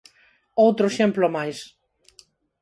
Outro 0.65 0.85
exemplo 0.91 1.33
máis. 1.37 1.57